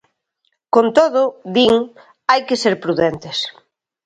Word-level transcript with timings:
Con 0.73 0.85
todo, 0.97 1.21
din, 1.55 1.75
hai 2.29 2.41
que 2.47 2.59
ser 2.63 2.73
prudentes. 2.83 3.37